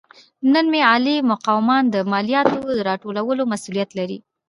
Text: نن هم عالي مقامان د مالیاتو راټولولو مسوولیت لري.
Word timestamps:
نن 0.53 0.65
هم 0.69 0.73
عالي 0.89 1.15
مقامان 1.31 1.83
د 1.89 1.95
مالیاتو 2.11 2.61
راټولولو 2.89 3.43
مسوولیت 3.51 3.89
لري. 3.99 4.17